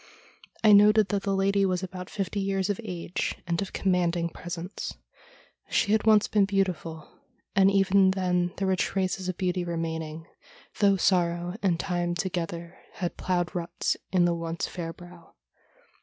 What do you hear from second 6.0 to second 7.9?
once been beautiful, and